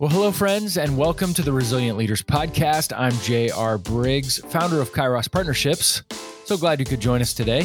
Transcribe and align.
Well, 0.00 0.10
hello, 0.10 0.32
friends, 0.32 0.76
and 0.76 0.98
welcome 0.98 1.32
to 1.34 1.42
the 1.42 1.52
Resilient 1.52 1.96
Leaders 1.96 2.20
Podcast. 2.20 2.92
I'm 2.96 3.12
J.R. 3.18 3.78
Briggs, 3.78 4.38
founder 4.38 4.80
of 4.80 4.90
Kairos 4.90 5.30
Partnerships. 5.30 6.02
So 6.46 6.56
glad 6.56 6.80
you 6.80 6.84
could 6.84 6.98
join 6.98 7.22
us 7.22 7.32
today. 7.32 7.64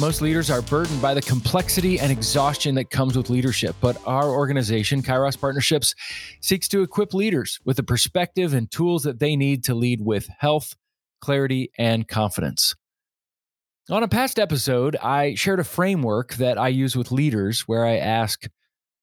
Most 0.00 0.22
leaders 0.22 0.48
are 0.48 0.62
burdened 0.62 1.02
by 1.02 1.12
the 1.12 1.20
complexity 1.20 2.00
and 2.00 2.10
exhaustion 2.10 2.74
that 2.76 2.88
comes 2.88 3.18
with 3.18 3.28
leadership, 3.28 3.76
but 3.82 4.00
our 4.06 4.30
organization, 4.30 5.02
Kairos 5.02 5.38
Partnerships, 5.38 5.94
seeks 6.40 6.68
to 6.68 6.80
equip 6.80 7.12
leaders 7.12 7.60
with 7.66 7.76
the 7.76 7.82
perspective 7.82 8.54
and 8.54 8.70
tools 8.70 9.02
that 9.02 9.18
they 9.18 9.36
need 9.36 9.62
to 9.64 9.74
lead 9.74 10.00
with 10.00 10.26
health, 10.38 10.74
clarity, 11.20 11.70
and 11.76 12.08
confidence. 12.08 12.74
On 13.90 14.02
a 14.02 14.08
past 14.08 14.38
episode, 14.38 14.96
I 14.96 15.34
shared 15.34 15.60
a 15.60 15.64
framework 15.64 16.34
that 16.36 16.56
I 16.56 16.68
use 16.68 16.96
with 16.96 17.12
leaders 17.12 17.68
where 17.68 17.84
I 17.84 17.96
ask, 17.96 18.46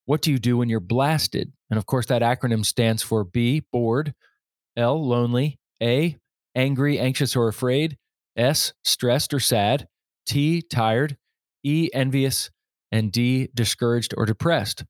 What 0.05 0.21
do 0.21 0.31
you 0.31 0.37
do 0.39 0.57
when 0.57 0.69
you're 0.69 0.79
blasted? 0.79 1.51
And 1.69 1.77
of 1.77 1.85
course, 1.85 2.05
that 2.07 2.21
acronym 2.21 2.65
stands 2.65 3.01
for 3.01 3.23
B, 3.23 3.63
bored, 3.71 4.13
L, 4.77 5.03
lonely, 5.03 5.59
A, 5.81 6.17
angry, 6.53 6.99
anxious, 6.99 7.35
or 7.35 7.47
afraid, 7.47 7.97
S, 8.37 8.73
stressed 8.83 9.33
or 9.33 9.39
sad, 9.39 9.87
T, 10.25 10.61
tired, 10.61 11.17
E, 11.63 11.89
envious, 11.93 12.51
and 12.91 13.11
D, 13.11 13.49
discouraged 13.53 14.13
or 14.17 14.25
depressed. 14.25 14.85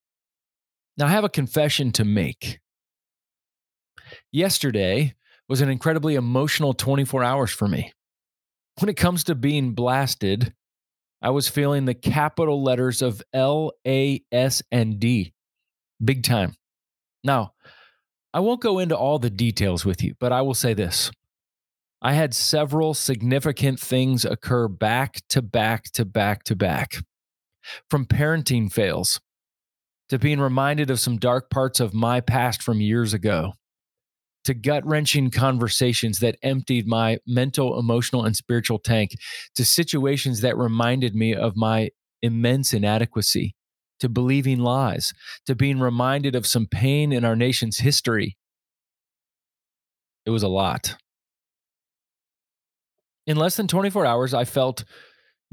Now, 0.97 1.07
I 1.07 1.11
have 1.11 1.23
a 1.23 1.29
confession 1.29 1.91
to 1.93 2.05
make. 2.05 2.59
Yesterday 4.31 5.15
was 5.47 5.61
an 5.61 5.69
incredibly 5.69 6.15
emotional 6.15 6.73
24 6.73 7.23
hours 7.23 7.51
for 7.51 7.67
me. 7.67 7.91
When 8.79 8.89
it 8.89 8.97
comes 8.97 9.23
to 9.25 9.35
being 9.35 9.73
blasted, 9.73 10.53
I 11.21 11.29
was 11.31 11.47
feeling 11.47 11.85
the 11.85 11.93
capital 11.93 12.63
letters 12.63 13.01
of 13.01 13.21
L, 13.33 13.71
A, 13.87 14.21
S, 14.31 14.61
and 14.71 14.99
D. 14.99 15.33
Big 16.03 16.23
time. 16.23 16.55
Now, 17.23 17.53
I 18.33 18.41
won't 18.41 18.61
go 18.61 18.79
into 18.79 18.97
all 18.97 19.17
the 19.17 19.29
details 19.29 19.85
with 19.85 20.03
you, 20.03 20.13
but 20.19 20.31
I 20.31 20.41
will 20.41 20.53
say 20.53 20.73
this. 20.73 21.09
I 22.01 22.13
had 22.13 22.33
several 22.33 22.93
significant 22.93 23.79
things 23.79 24.25
occur 24.25 24.67
back 24.67 25.21
to 25.29 25.41
back 25.41 25.85
to 25.93 26.05
back 26.05 26.43
to 26.43 26.55
back. 26.55 26.97
From 27.89 28.05
parenting 28.05 28.71
fails 28.71 29.19
to 30.09 30.19
being 30.19 30.39
reminded 30.39 30.91
of 30.91 30.99
some 30.99 31.17
dark 31.17 31.49
parts 31.49 31.79
of 31.79 31.93
my 31.93 32.21
past 32.21 32.61
from 32.61 32.79
years 32.79 33.13
ago 33.13 33.53
to 34.45 34.53
gut 34.53 34.85
wrenching 34.85 35.29
conversations 35.31 36.19
that 36.19 36.37
emptied 36.41 36.87
my 36.87 37.17
mental, 37.27 37.77
emotional, 37.77 38.23
and 38.23 38.35
spiritual 38.35 38.79
tank 38.79 39.11
to 39.55 39.65
situations 39.65 40.41
that 40.41 40.57
reminded 40.57 41.15
me 41.15 41.35
of 41.35 41.55
my 41.55 41.89
immense 42.21 42.73
inadequacy 42.73 43.55
to 43.99 44.09
believing 44.09 44.59
lies, 44.59 45.13
to 45.45 45.55
being 45.55 45.79
reminded 45.79 46.35
of 46.35 46.47
some 46.47 46.67
pain 46.67 47.11
in 47.11 47.23
our 47.25 47.35
nation's 47.35 47.79
history. 47.79 48.37
It 50.25 50.31
was 50.31 50.43
a 50.43 50.47
lot. 50.47 50.95
In 53.27 53.37
less 53.37 53.55
than 53.55 53.67
24 53.67 54.05
hours, 54.05 54.33
I 54.33 54.43
felt 54.45 54.83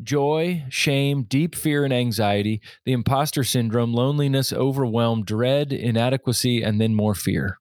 joy, 0.02 0.64
shame, 0.68 1.24
deep 1.24 1.54
fear 1.54 1.84
and 1.84 1.92
anxiety, 1.92 2.60
the 2.84 2.92
imposter 2.92 3.44
syndrome, 3.44 3.94
loneliness, 3.94 4.52
overwhelm, 4.52 5.24
dread, 5.24 5.72
inadequacy, 5.72 6.62
and 6.62 6.80
then 6.80 6.94
more 6.94 7.14
fear. 7.14 7.58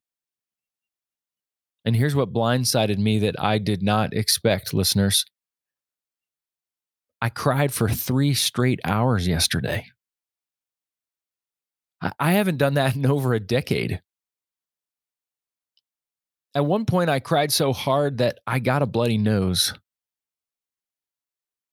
And 1.84 1.96
here's 1.96 2.16
what 2.16 2.34
blindsided 2.34 2.98
me 2.98 3.20
that 3.20 3.40
I 3.40 3.58
did 3.58 3.82
not 3.82 4.14
expect, 4.14 4.74
listeners. 4.74 5.26
I 7.22 7.30
cried 7.30 7.74
for 7.74 7.90
three 7.90 8.34
straight 8.34 8.80
hours 8.84 9.28
yesterday. 9.28 9.88
I 12.20 12.32
haven't 12.34 12.58
done 12.58 12.76
that 12.76 12.96
in 12.96 13.06
over 13.10 13.34
a 13.34 13.40
decade. 13.40 14.02
At 16.54 16.66
one 16.66 16.86
point, 16.86 17.10
I 17.10 17.20
cried 17.20 17.52
so 17.52 17.72
hard 17.72 18.18
that 18.18 18.40
I 18.46 18.60
got 18.60 18.82
a 18.82 18.88
bloody 18.88 19.18
nose. 19.18 19.74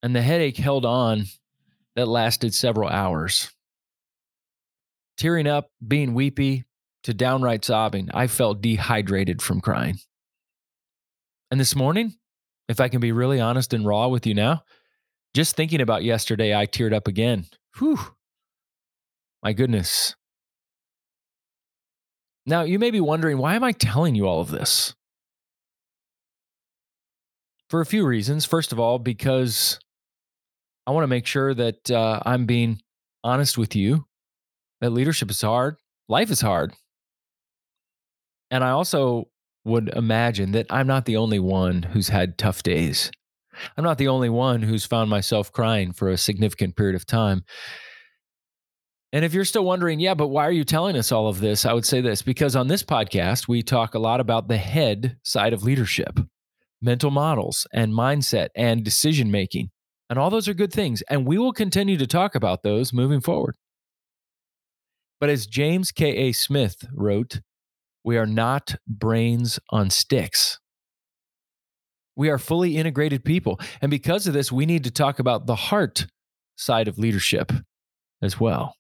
And 0.03 0.15
the 0.15 0.23
headache 0.23 0.57
held 0.57 0.85
on 0.87 1.25
that 1.97 2.07
lasted 2.07 2.55
several 2.55 2.89
hours. 2.89 3.51
Tearing 5.17 5.49
up, 5.49 5.73
being 5.87 6.15
weepy, 6.15 6.65
to 7.03 7.15
downright 7.15 7.65
sobbing, 7.65 8.09
I 8.15 8.27
felt 8.29 8.61
dehydrated 8.61 9.43
from 9.43 9.61
crying. 9.61 9.99
And 11.51 11.59
this 11.59 11.75
morning, 11.75 12.15
if 12.69 12.81
I 12.81 12.89
can 12.89 13.01
be 13.01 13.13
really 13.13 13.41
honest 13.41 13.73
and 13.73 13.87
raw 13.87 14.09
with 14.09 14.27
you 14.27 14.35
now, 14.35 14.63
just 15.35 15.57
thinking 15.57 15.81
about 15.81 16.05
yesterday, 16.05 16.55
I 16.55 16.67
teared 16.67 16.95
up 16.95 17.09
again. 17.09 17.47
Whew. 17.79 17.99
My 19.43 19.53
goodness. 19.53 20.15
Now, 22.45 22.63
you 22.63 22.79
may 22.79 22.91
be 22.91 23.01
wondering, 23.01 23.39
why 23.39 23.55
am 23.55 23.65
I 23.65 23.73
telling 23.73 24.15
you 24.15 24.27
all 24.27 24.41
of 24.41 24.51
this? 24.51 24.95
For 27.71 27.81
a 27.81 27.87
few 27.87 28.07
reasons. 28.07 28.45
First 28.45 28.73
of 28.73 28.81
all, 28.81 28.99
because 28.99 29.79
I 30.87 30.93
want 30.93 31.05
to 31.05 31.09
make 31.09 31.27
sure 31.27 31.53
that 31.53 31.91
uh, 31.91 32.21
I'm 32.25 32.47
being 32.47 32.81
honest 33.23 33.59
with 33.59 33.77
you 33.77 34.07
that 34.81 34.91
leadership 34.91 35.31
is 35.31 35.43
hard, 35.43 35.77
life 36.09 36.31
is 36.31 36.41
hard. 36.41 36.73
And 38.51 38.65
I 38.65 38.71
also 38.71 39.29
would 39.69 39.89
imagine 39.91 40.53
that 40.53 40.67
I'm 40.71 40.87
not 40.87 41.05
the 41.05 41.17
only 41.17 41.39
one 41.39 41.83
who's 41.83 42.09
had 42.09 42.39
tough 42.39 42.63
days. 42.63 43.11
I'm 43.77 43.85
not 43.85 43.99
the 43.99 44.09
only 44.09 44.29
one 44.29 44.63
who's 44.63 44.87
found 44.87 45.11
myself 45.11 45.53
crying 45.53 45.93
for 45.93 46.09
a 46.09 46.17
significant 46.17 46.77
period 46.77 46.97
of 46.97 47.07
time. 47.07 47.45
And 49.13 49.25
if 49.25 49.33
you're 49.33 49.45
still 49.45 49.65
wondering, 49.65 50.01
yeah, 50.01 50.15
but 50.15 50.29
why 50.29 50.47
are 50.47 50.53
you 50.53 50.65
telling 50.65 50.97
us 50.97 51.13
all 51.13 51.29
of 51.29 51.41
this? 51.41 51.65
I 51.65 51.73
would 51.73 51.87
say 51.87 52.01
this 52.01 52.21
because 52.23 52.55
on 52.55 52.69
this 52.69 52.83
podcast, 52.83 53.49
we 53.49 53.63
talk 53.63 53.95
a 53.95 53.99
lot 53.99 54.21
about 54.21 54.49
the 54.49 54.59
head 54.59 55.17
side 55.23 55.53
of 55.53 55.63
leadership, 55.63 56.19
mental 56.83 57.11
models 57.11 57.67
and 57.73 57.93
mindset 57.93 58.49
and 58.55 58.85
decision 58.85 59.31
making. 59.31 59.71
And 60.11 60.19
all 60.19 60.31
those 60.31 60.49
are 60.49 60.55
good 60.55 60.73
things. 60.73 61.03
And 61.09 61.27
we 61.27 61.39
will 61.39 61.53
continue 61.53 61.97
to 61.97 62.07
talk 62.07 62.35
about 62.35 62.63
those 62.63 62.93
moving 62.93 63.21
forward. 63.21 63.57
But 65.21 65.31
as 65.31 65.47
James 65.47 65.91
K.A. 65.91 66.33
Smith 66.33 66.87
wrote, 66.93 67.41
we 68.09 68.17
are 68.17 68.25
not 68.25 68.75
brains 68.87 69.61
on 69.69 69.91
sticks. 69.91 70.59
We 72.17 72.31
are 72.31 72.39
fully 72.39 72.79
integrated 72.79 73.23
people. 73.23 73.61
And 73.83 73.91
because 73.91 74.27
of 74.27 74.33
this, 74.33 74.51
we 74.51 74.65
need 74.65 74.85
to 74.85 74.91
talk 74.91 75.19
about 75.19 75.45
the 75.45 75.55
heart 75.55 76.07
side 76.57 76.89
of 76.89 76.99
leadership 76.99 77.53
as 78.23 78.41
well. 78.41 78.77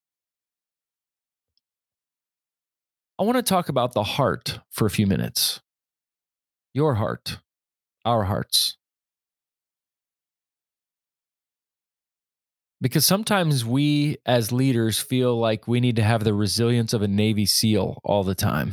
I 3.18 3.24
want 3.24 3.36
to 3.36 3.42
talk 3.42 3.68
about 3.68 3.92
the 3.92 4.02
heart 4.02 4.60
for 4.70 4.86
a 4.86 4.90
few 4.90 5.06
minutes. 5.06 5.60
Your 6.72 6.94
heart, 6.94 7.36
our 8.06 8.24
hearts. 8.24 8.78
Because 12.80 13.04
sometimes 13.04 13.62
we 13.62 14.16
as 14.24 14.52
leaders 14.52 14.98
feel 14.98 15.38
like 15.38 15.68
we 15.68 15.80
need 15.80 15.96
to 15.96 16.02
have 16.02 16.24
the 16.24 16.32
resilience 16.32 16.94
of 16.94 17.02
a 17.02 17.08
Navy 17.08 17.44
SEAL 17.44 18.00
all 18.02 18.24
the 18.24 18.34
time. 18.34 18.72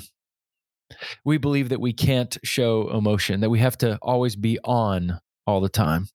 We 1.23 1.37
believe 1.37 1.69
that 1.69 1.81
we 1.81 1.93
can't 1.93 2.37
show 2.43 2.89
emotion, 2.89 3.41
that 3.41 3.49
we 3.49 3.59
have 3.59 3.77
to 3.79 3.97
always 4.01 4.35
be 4.35 4.59
on 4.63 5.19
all 5.47 5.61
the 5.61 5.69
time, 5.69 6.07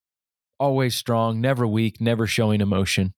always 0.59 0.95
strong, 0.95 1.41
never 1.41 1.67
weak, 1.67 2.01
never 2.01 2.27
showing 2.27 2.61
emotion. 2.61 3.13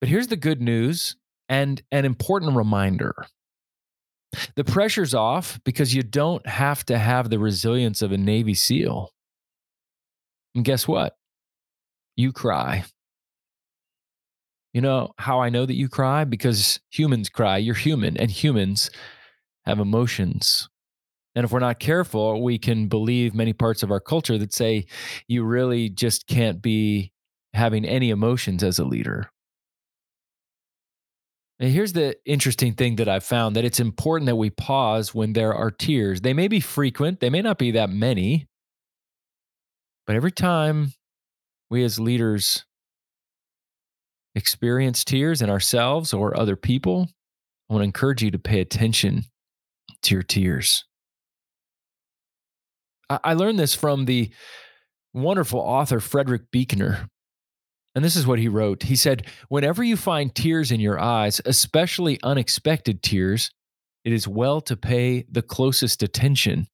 But 0.00 0.10
here's 0.10 0.26
the 0.28 0.36
good 0.36 0.60
news 0.60 1.16
and 1.48 1.82
an 1.90 2.04
important 2.04 2.56
reminder 2.56 3.14
the 4.54 4.64
pressure's 4.64 5.14
off 5.14 5.58
because 5.64 5.94
you 5.94 6.02
don't 6.02 6.46
have 6.46 6.84
to 6.86 6.98
have 6.98 7.30
the 7.30 7.38
resilience 7.38 8.02
of 8.02 8.12
a 8.12 8.18
Navy 8.18 8.54
SEAL. 8.54 9.10
And 10.54 10.64
guess 10.64 10.86
what? 10.86 11.16
You 12.16 12.32
cry. 12.32 12.84
You 14.74 14.82
know 14.82 15.12
how 15.16 15.40
I 15.40 15.48
know 15.48 15.64
that 15.64 15.76
you 15.76 15.88
cry? 15.88 16.24
Because 16.24 16.80
humans 16.90 17.30
cry. 17.30 17.56
You're 17.56 17.74
human, 17.74 18.16
and 18.18 18.30
humans 18.30 18.90
have 19.66 19.80
emotions. 19.80 20.68
And 21.34 21.44
if 21.44 21.52
we're 21.52 21.58
not 21.60 21.80
careful, 21.80 22.42
we 22.42 22.58
can 22.58 22.88
believe 22.88 23.34
many 23.34 23.52
parts 23.52 23.82
of 23.82 23.90
our 23.90 24.00
culture 24.00 24.38
that 24.38 24.54
say 24.54 24.86
you 25.28 25.44
really 25.44 25.90
just 25.90 26.26
can't 26.26 26.62
be 26.62 27.12
having 27.52 27.84
any 27.84 28.10
emotions 28.10 28.62
as 28.62 28.78
a 28.78 28.84
leader. 28.84 29.30
And 31.58 31.70
here's 31.70 31.94
the 31.94 32.16
interesting 32.24 32.74
thing 32.74 32.96
that 32.96 33.08
I've 33.08 33.24
found 33.24 33.56
that 33.56 33.64
it's 33.64 33.80
important 33.80 34.26
that 34.26 34.36
we 34.36 34.50
pause 34.50 35.14
when 35.14 35.32
there 35.32 35.54
are 35.54 35.70
tears. 35.70 36.20
They 36.20 36.34
may 36.34 36.48
be 36.48 36.60
frequent, 36.60 37.20
they 37.20 37.30
may 37.30 37.42
not 37.42 37.58
be 37.58 37.70
that 37.72 37.90
many, 37.90 38.46
but 40.06 40.16
every 40.16 40.32
time 40.32 40.92
we 41.70 41.82
as 41.82 41.98
leaders 41.98 42.64
experience 44.34 45.02
tears 45.02 45.40
in 45.40 45.50
ourselves 45.50 46.12
or 46.12 46.38
other 46.38 46.56
people, 46.56 47.08
I 47.68 47.72
want 47.72 47.80
to 47.80 47.86
encourage 47.86 48.22
you 48.22 48.30
to 48.30 48.38
pay 48.38 48.60
attention 48.60 49.24
to 50.06 50.14
your 50.14 50.22
tears. 50.22 50.84
I 53.08 53.34
learned 53.34 53.58
this 53.58 53.74
from 53.74 54.06
the 54.06 54.30
wonderful 55.14 55.60
author 55.60 56.00
Frederick 56.00 56.50
Buechner. 56.50 57.08
And 57.94 58.04
this 58.04 58.16
is 58.16 58.26
what 58.26 58.38
he 58.38 58.48
wrote. 58.48 58.82
He 58.82 58.96
said, 58.96 59.26
Whenever 59.48 59.82
you 59.82 59.96
find 59.96 60.34
tears 60.34 60.72
in 60.72 60.80
your 60.80 60.98
eyes, 60.98 61.40
especially 61.44 62.18
unexpected 62.22 63.02
tears, 63.02 63.50
it 64.04 64.12
is 64.12 64.28
well 64.28 64.60
to 64.62 64.76
pay 64.76 65.24
the 65.30 65.42
closest 65.42 66.02
attention. 66.02 66.66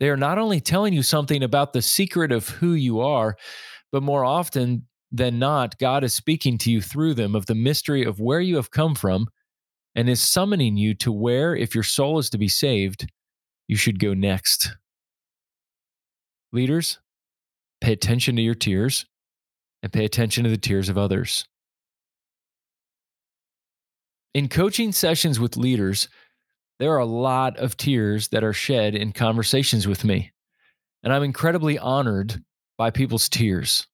They 0.00 0.10
are 0.10 0.16
not 0.16 0.38
only 0.38 0.60
telling 0.60 0.92
you 0.92 1.02
something 1.02 1.42
about 1.42 1.72
the 1.72 1.82
secret 1.82 2.30
of 2.30 2.48
who 2.48 2.74
you 2.74 3.00
are, 3.00 3.36
but 3.90 4.02
more 4.02 4.24
often 4.24 4.86
than 5.10 5.38
not, 5.38 5.78
God 5.78 6.04
is 6.04 6.14
speaking 6.14 6.58
to 6.58 6.70
you 6.70 6.80
through 6.80 7.14
them 7.14 7.34
of 7.34 7.46
the 7.46 7.54
mystery 7.54 8.04
of 8.04 8.20
where 8.20 8.40
you 8.40 8.56
have 8.56 8.70
come 8.70 8.94
from 8.94 9.28
and 9.94 10.08
is 10.08 10.20
summoning 10.20 10.76
you 10.76 10.94
to 10.94 11.12
where, 11.12 11.54
if 11.54 11.74
your 11.74 11.84
soul 11.84 12.18
is 12.18 12.30
to 12.30 12.38
be 12.38 12.48
saved, 12.48 13.10
you 13.68 13.76
should 13.76 13.98
go 13.98 14.14
next. 14.14 14.76
Leaders, 16.52 16.98
pay 17.80 17.92
attention 17.92 18.36
to 18.36 18.42
your 18.42 18.54
tears 18.54 19.06
and 19.82 19.92
pay 19.92 20.04
attention 20.04 20.44
to 20.44 20.50
the 20.50 20.56
tears 20.56 20.88
of 20.88 20.98
others. 20.98 21.44
In 24.34 24.48
coaching 24.48 24.90
sessions 24.90 25.38
with 25.38 25.56
leaders, 25.56 26.08
there 26.80 26.92
are 26.92 26.98
a 26.98 27.06
lot 27.06 27.56
of 27.56 27.76
tears 27.76 28.28
that 28.28 28.42
are 28.42 28.52
shed 28.52 28.94
in 28.94 29.12
conversations 29.12 29.86
with 29.86 30.04
me, 30.04 30.32
and 31.02 31.12
I'm 31.12 31.22
incredibly 31.22 31.78
honored 31.78 32.42
by 32.76 32.90
people's 32.90 33.28
tears. 33.28 33.86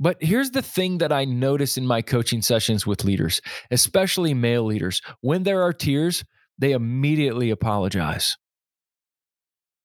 But 0.00 0.16
here's 0.20 0.50
the 0.50 0.62
thing 0.62 0.98
that 0.98 1.12
I 1.12 1.26
notice 1.26 1.76
in 1.76 1.86
my 1.86 2.00
coaching 2.00 2.40
sessions 2.40 2.86
with 2.86 3.04
leaders, 3.04 3.42
especially 3.70 4.32
male 4.32 4.64
leaders. 4.64 5.02
When 5.20 5.42
there 5.42 5.62
are 5.62 5.74
tears, 5.74 6.24
they 6.58 6.72
immediately 6.72 7.50
apologize. 7.50 8.36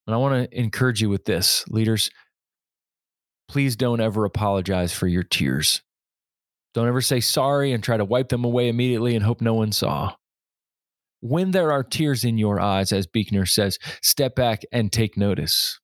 And 0.07 0.15
I 0.15 0.17
want 0.17 0.49
to 0.49 0.57
encourage 0.57 1.01
you 1.01 1.09
with 1.09 1.25
this, 1.25 1.65
leaders. 1.67 2.09
Please 3.49 3.75
don't 3.75 3.99
ever 3.99 4.23
apologize 4.23 4.93
for 4.93 5.07
your 5.07 5.23
tears. 5.23 5.81
Don't 6.73 6.87
ever 6.87 7.01
say 7.01 7.19
sorry 7.19 7.73
and 7.73 7.83
try 7.83 7.97
to 7.97 8.05
wipe 8.05 8.29
them 8.29 8.45
away 8.45 8.69
immediately 8.69 9.15
and 9.15 9.25
hope 9.25 9.41
no 9.41 9.53
one 9.53 9.71
saw. 9.71 10.15
When 11.19 11.51
there 11.51 11.71
are 11.71 11.83
tears 11.83 12.23
in 12.23 12.37
your 12.37 12.59
eyes, 12.59 12.91
as 12.91 13.07
Buechner 13.07 13.45
says, 13.45 13.79
step 14.01 14.35
back 14.35 14.61
and 14.71 14.91
take 14.91 15.17
notice. 15.17 15.79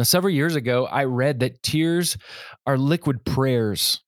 Now, 0.00 0.04
several 0.04 0.32
years 0.32 0.56
ago, 0.56 0.86
I 0.86 1.04
read 1.04 1.40
that 1.40 1.62
tears 1.62 2.16
are 2.66 2.78
liquid 2.78 3.22
prayers. 3.22 4.00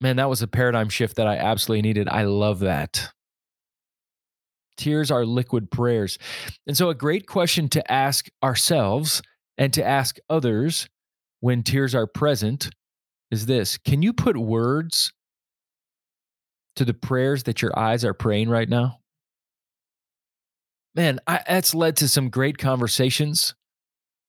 Man, 0.00 0.14
that 0.18 0.28
was 0.28 0.40
a 0.40 0.46
paradigm 0.46 0.88
shift 0.88 1.16
that 1.16 1.26
I 1.26 1.36
absolutely 1.36 1.82
needed. 1.82 2.08
I 2.08 2.22
love 2.22 2.60
that. 2.60 3.10
Tears 4.76 5.10
are 5.10 5.26
liquid 5.26 5.72
prayers. 5.72 6.16
And 6.64 6.76
so, 6.76 6.90
a 6.90 6.94
great 6.94 7.26
question 7.26 7.68
to 7.70 7.90
ask 7.90 8.28
ourselves 8.40 9.20
and 9.58 9.72
to 9.72 9.84
ask 9.84 10.18
others 10.30 10.88
when 11.40 11.64
tears 11.64 11.92
are 11.92 12.06
present 12.06 12.70
is 13.32 13.46
this 13.46 13.78
Can 13.78 14.00
you 14.00 14.12
put 14.12 14.36
words 14.36 15.12
to 16.76 16.84
the 16.84 16.94
prayers 16.94 17.42
that 17.42 17.62
your 17.62 17.76
eyes 17.76 18.04
are 18.04 18.14
praying 18.14 18.48
right 18.48 18.68
now? 18.68 19.00
Man, 20.94 21.18
I, 21.26 21.40
that's 21.48 21.74
led 21.74 21.96
to 21.96 22.06
some 22.06 22.28
great 22.28 22.58
conversations 22.58 23.56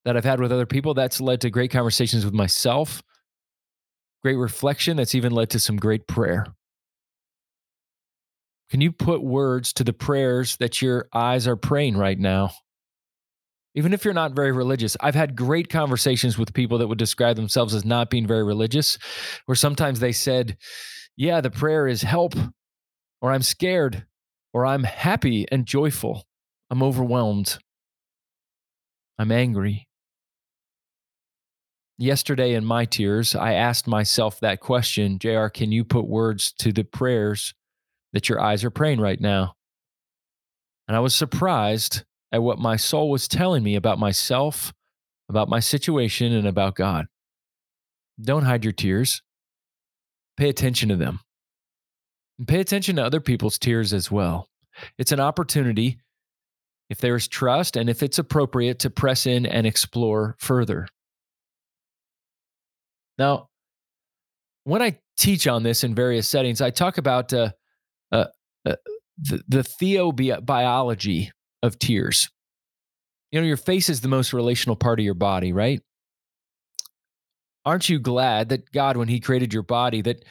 that 0.06 0.18
I've 0.18 0.26
had 0.26 0.40
with 0.40 0.52
other 0.52 0.66
people. 0.66 0.94
That's 0.94 1.22
led 1.22 1.42
to 1.42 1.50
great 1.50 1.72
conversations 1.72 2.26
with 2.26 2.34
myself, 2.34 3.02
great 4.22 4.36
reflection. 4.36 4.98
That's 4.98 5.16
even 5.16 5.32
led 5.32 5.50
to 5.52 5.60
some 5.60 5.78
great 5.78 6.08
prayer. 6.08 6.46
Can 8.70 8.82
you 8.82 8.92
put 8.92 9.24
words 9.24 9.72
to 9.74 9.84
the 9.84 9.94
prayers 9.94 10.58
that 10.58 10.82
your 10.82 11.08
eyes 11.14 11.48
are 11.48 11.56
praying 11.56 11.96
right 11.96 12.18
now? 12.18 12.52
Even 13.76 13.94
if 13.94 14.06
you're 14.06 14.14
not 14.14 14.36
very 14.36 14.52
religious, 14.52 14.96
I've 15.00 15.16
had 15.16 15.36
great 15.36 15.70
conversations 15.70 16.38
with 16.38 16.54
people 16.54 16.78
that 16.78 16.88
would 16.88 16.98
describe 16.98 17.36
themselves 17.36 17.74
as 17.74 17.86
not 17.86 18.10
being 18.10 18.28
very 18.28 18.44
religious, 18.44 18.98
where 19.46 19.56
sometimes 19.56 20.00
they 20.00 20.12
said, 20.12 20.58
Yeah, 21.16 21.42
the 21.42 21.50
prayer 21.50 21.88
is 21.88 22.04
help, 22.04 22.36
or 23.22 23.32
I'm 23.32 23.42
scared, 23.42 24.06
or 24.54 24.66
I'm 24.66 24.84
happy 24.84 25.46
and 25.52 25.66
joyful. 25.66 26.24
I'm 26.70 26.84
overwhelmed. 26.84 27.58
I'm 29.18 29.32
angry. 29.32 29.88
Yesterday, 31.98 32.54
in 32.56 32.66
my 32.66 32.86
tears, 32.86 33.36
I 33.36 33.54
asked 33.54 33.88
myself 33.88 34.40
that 34.40 34.60
question 34.60 35.20
JR, 35.20 35.48
can 35.48 35.72
you 35.72 35.84
put 35.84 36.08
words 36.08 36.52
to 36.60 36.72
the 36.72 36.84
prayers 36.84 37.54
that 38.14 38.30
your 38.30 38.42
eyes 38.42 38.64
are 38.64 38.72
praying 38.72 39.00
right 39.00 39.22
now? 39.22 39.54
And 40.88 40.98
I 40.98 41.00
was 41.00 41.16
surprised 41.16 42.04
at 42.32 42.42
what 42.42 42.58
my 42.58 42.76
soul 42.76 43.10
was 43.10 43.28
telling 43.28 43.64
me 43.64 43.76
about 43.76 44.00
myself, 44.00 44.74
about 45.30 45.50
my 45.50 45.60
situation, 45.60 46.34
and 46.34 46.48
about 46.48 46.76
God. 46.76 47.06
Don't 48.20 48.44
hide 48.44 48.64
your 48.64 48.74
tears. 48.74 49.22
Pay 50.36 50.50
attention 50.50 50.90
to 50.90 50.96
them. 50.96 51.20
And 52.40 52.48
pay 52.48 52.60
attention 52.60 52.96
to 52.96 53.06
other 53.06 53.22
people's 53.22 53.60
tears 53.60 53.94
as 53.94 54.10
well. 54.10 54.50
It's 54.98 55.12
an 55.12 55.20
opportunity, 55.20 56.00
if 56.90 56.98
there 56.98 57.16
is 57.16 57.28
trust 57.28 57.78
and 57.78 57.90
if 57.90 58.02
it's 58.02 58.18
appropriate, 58.18 58.80
to 58.80 58.90
press 58.90 59.28
in 59.28 59.46
and 59.46 59.68
explore 59.68 60.36
further. 60.40 60.88
Now, 63.24 63.48
when 64.66 64.82
I 64.82 65.00
teach 65.18 65.48
on 65.48 65.64
this 65.64 65.86
in 65.86 65.96
various 65.96 66.28
settings, 66.28 66.60
I 66.60 66.72
talk 66.72 66.98
about 66.98 67.32
uh, 67.32 67.52
uh, 68.12 68.26
uh, 68.66 68.76
the, 69.18 69.42
the 69.48 69.64
theobiology 69.82 71.30
of 71.62 71.80
tears. 71.80 72.30
You 73.32 73.40
know, 73.40 73.48
your 73.48 73.56
face 73.56 73.88
is 73.88 74.02
the 74.02 74.10
most 74.10 74.34
relational 74.34 74.76
part 74.76 75.00
of 75.00 75.06
your 75.06 75.14
body, 75.14 75.54
right? 75.54 75.82
Aren't 77.66 77.88
you 77.88 77.98
glad 77.98 78.50
that 78.50 78.70
God, 78.74 78.98
when 78.98 79.08
He 79.08 79.22
created 79.22 79.54
your 79.54 79.64
body, 79.64 80.02
that 80.02 80.26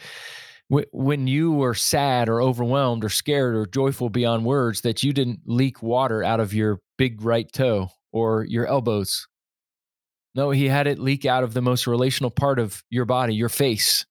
w- 0.68 0.86
when 0.92 1.26
you 1.26 1.52
were 1.52 1.72
sad 1.72 2.28
or 2.28 2.42
overwhelmed 2.42 3.06
or 3.06 3.08
scared 3.08 3.54
or 3.54 3.64
joyful 3.64 4.10
beyond 4.10 4.44
words, 4.44 4.82
that 4.82 5.02
you 5.02 5.14
didn't 5.14 5.40
leak 5.46 5.82
water 5.82 6.22
out 6.22 6.40
of 6.40 6.52
your 6.52 6.80
big 6.98 7.22
right 7.22 7.50
toe 7.50 7.88
or 8.12 8.44
your 8.44 8.66
elbows 8.66 9.26
no, 10.34 10.50
he 10.50 10.68
had 10.68 10.86
it 10.86 10.98
leak 10.98 11.26
out 11.26 11.44
of 11.44 11.54
the 11.54 11.62
most 11.62 11.86
relational 11.86 12.30
part 12.30 12.58
of 12.58 12.82
your 12.90 13.04
body, 13.04 13.34
your 13.34 13.48
face. 13.48 14.06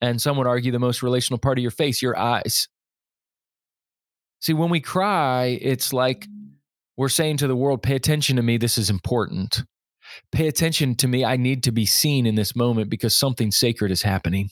And 0.00 0.20
some 0.20 0.36
would 0.36 0.46
argue 0.46 0.72
the 0.72 0.78
most 0.78 1.02
relational 1.02 1.38
part 1.38 1.58
of 1.58 1.62
your 1.62 1.70
face, 1.70 2.00
your 2.00 2.18
eyes. 2.18 2.68
See, 4.40 4.54
when 4.54 4.70
we 4.70 4.80
cry, 4.80 5.58
it's 5.60 5.92
like 5.92 6.26
we're 6.96 7.08
saying 7.08 7.38
to 7.38 7.46
the 7.46 7.56
world, 7.56 7.82
pay 7.82 7.96
attention 7.96 8.36
to 8.36 8.42
me. 8.42 8.56
This 8.56 8.78
is 8.78 8.90
important. 8.90 9.62
Pay 10.32 10.48
attention 10.48 10.94
to 10.96 11.08
me. 11.08 11.24
I 11.24 11.36
need 11.36 11.64
to 11.64 11.72
be 11.72 11.86
seen 11.86 12.26
in 12.26 12.34
this 12.34 12.56
moment 12.56 12.88
because 12.88 13.18
something 13.18 13.50
sacred 13.50 13.90
is 13.90 14.02
happening. 14.02 14.50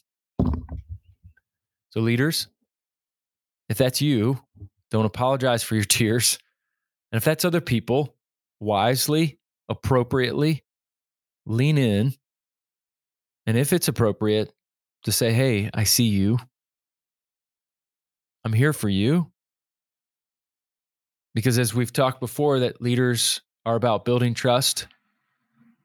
So, 1.90 2.00
leaders, 2.00 2.48
if 3.68 3.78
that's 3.78 4.00
you, 4.02 4.40
don't 4.90 5.06
apologize 5.06 5.62
for 5.62 5.74
your 5.74 5.84
tears. 5.84 6.38
And 7.10 7.16
if 7.16 7.24
that's 7.24 7.44
other 7.44 7.62
people, 7.62 8.14
wisely, 8.60 9.38
appropriately, 9.68 10.64
lean 11.48 11.78
in. 11.78 12.14
And 13.46 13.56
if 13.56 13.72
it's 13.72 13.88
appropriate, 13.88 14.52
to 15.04 15.12
say, 15.12 15.32
hey, 15.32 15.70
I 15.72 15.84
see 15.84 16.04
you. 16.04 16.38
I'm 18.44 18.52
here 18.52 18.72
for 18.72 18.88
you. 18.88 19.30
Because 21.34 21.58
as 21.58 21.74
we've 21.74 21.92
talked 21.92 22.20
before, 22.20 22.60
that 22.60 22.82
leaders 22.82 23.40
are 23.64 23.76
about 23.76 24.04
building 24.04 24.34
trust, 24.34 24.88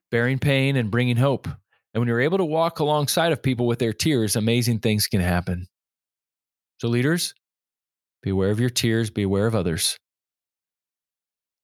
bearing 0.10 0.40
pain, 0.40 0.76
and 0.76 0.90
bringing 0.90 1.18
hope. 1.18 1.48
And 1.48 2.02
when 2.02 2.08
you're 2.08 2.22
able 2.22 2.40
to 2.40 2.46
walk 2.46 2.80
alongside 2.80 3.32
of 3.32 3.44
people 3.44 3.68
with 3.68 3.80
their 3.80 3.94
tears, 3.94 4.36
amazing 4.36 4.80
things 4.80 5.08
can 5.08 5.22
happen. 5.22 5.68
So, 6.80 6.88
leaders, 6.88 7.36
be 8.24 8.32
aware 8.32 8.50
of 8.50 8.60
your 8.60 8.70
tears, 8.70 9.10
be 9.10 9.24
aware 9.24 9.46
of 9.46 9.54
others. 9.54 9.98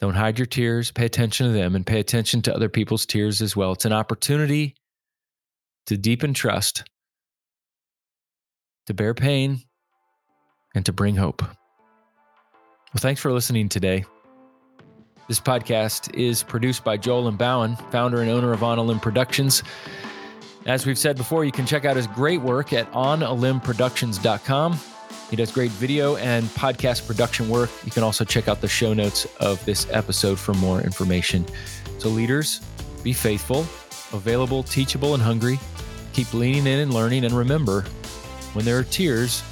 Don't 0.01 0.15
hide 0.15 0.39
your 0.39 0.45
tears. 0.45 0.91
Pay 0.91 1.05
attention 1.05 1.47
to 1.47 1.53
them 1.53 1.75
and 1.75 1.85
pay 1.85 1.99
attention 1.99 2.41
to 2.43 2.55
other 2.55 2.69
people's 2.69 3.05
tears 3.05 3.41
as 3.41 3.55
well. 3.55 3.73
It's 3.73 3.85
an 3.85 3.93
opportunity 3.93 4.75
to 5.87 5.97
deepen 5.97 6.33
trust, 6.33 6.83
to 8.87 8.93
bear 8.93 9.13
pain, 9.13 9.61
and 10.73 10.85
to 10.85 10.93
bring 10.93 11.15
hope. 11.15 11.41
Well, 11.41 12.97
thanks 12.97 13.19
for 13.21 13.31
listening 13.31 13.69
today. 13.69 14.05
This 15.27 15.39
podcast 15.39 16.15
is 16.15 16.41
produced 16.41 16.83
by 16.83 16.97
Joel 16.97 17.31
Limbauan, 17.31 17.77
founder 17.91 18.21
and 18.21 18.31
owner 18.31 18.51
of 18.51 18.63
On 18.63 18.79
a 18.79 18.83
Limb 18.83 18.99
Productions. 18.99 19.61
As 20.65 20.85
we've 20.85 20.97
said 20.97 21.17
before, 21.17 21.45
you 21.45 21.51
can 21.51 21.65
check 21.65 21.85
out 21.85 21.95
his 21.95 22.07
great 22.07 22.41
work 22.41 22.73
at 22.73 22.91
onalimbproductions.com. 22.93 24.79
He 25.29 25.35
does 25.35 25.51
great 25.51 25.71
video 25.71 26.15
and 26.17 26.45
podcast 26.49 27.05
production 27.05 27.49
work. 27.49 27.69
You 27.85 27.91
can 27.91 28.03
also 28.03 28.25
check 28.25 28.47
out 28.47 28.61
the 28.61 28.67
show 28.67 28.93
notes 28.93 29.27
of 29.39 29.63
this 29.65 29.87
episode 29.91 30.39
for 30.39 30.53
more 30.55 30.81
information. 30.81 31.45
So, 31.99 32.09
leaders, 32.09 32.61
be 33.03 33.13
faithful, 33.13 33.65
available, 34.11 34.63
teachable, 34.63 35.13
and 35.13 35.21
hungry. 35.21 35.59
Keep 36.13 36.33
leaning 36.33 36.65
in 36.65 36.79
and 36.79 36.93
learning. 36.93 37.25
And 37.25 37.33
remember, 37.33 37.83
when 38.53 38.65
there 38.65 38.79
are 38.79 38.83
tears, 38.83 39.43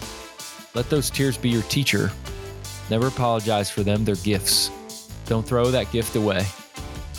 let 0.73 0.89
those 0.89 1.09
tears 1.09 1.37
be 1.37 1.49
your 1.49 1.61
teacher. 1.63 2.11
Never 2.89 3.07
apologize 3.07 3.69
for 3.69 3.83
them, 3.83 4.05
they're 4.05 4.15
gifts. 4.15 4.71
Don't 5.25 5.45
throw 5.45 5.69
that 5.71 5.91
gift 5.91 6.15
away. 6.15 6.45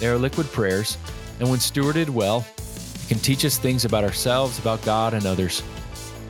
They 0.01 0.09
are 0.09 0.17
liquid 0.17 0.47
prayers, 0.53 0.97
and 1.41 1.51
when 1.51 1.59
stewarded 1.59 2.09
well, 2.09 2.47
it 2.57 3.09
can 3.09 3.19
teach 3.19 3.45
us 3.45 3.59
things 3.59 3.85
about 3.85 4.05
ourselves, 4.05 4.59
about 4.59 4.83
God, 4.83 5.13
and 5.13 5.27
others. 5.27 5.63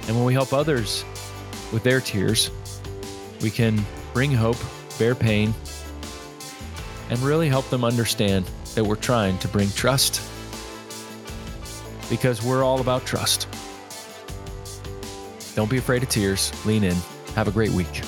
And 0.07 0.17
when 0.17 0.25
we 0.25 0.33
help 0.33 0.53
others 0.53 1.05
with 1.73 1.83
their 1.83 2.01
tears, 2.01 2.51
we 3.41 3.51
can 3.51 3.85
bring 4.13 4.33
hope, 4.33 4.57
bear 4.99 5.15
pain, 5.15 5.55
and 7.11 7.19
really 7.21 7.49
help 7.49 7.69
them 7.71 7.85
understand 7.85 8.45
that 8.75 8.85
we're 8.85 8.97
trying 8.97 9.39
to 9.39 9.49
bring 9.49 9.71
trust 9.71 10.23
because 12.11 12.43
we're 12.43 12.63
all 12.63 12.81
about 12.81 13.05
trust. 13.05 13.47
Don't 15.55 15.71
be 15.71 15.79
afraid 15.79 16.03
of 16.03 16.09
tears. 16.09 16.53
Lean 16.65 16.85
in. 16.85 16.97
Have 17.35 17.49
a 17.49 17.51
great 17.51 17.71
week. 17.71 18.03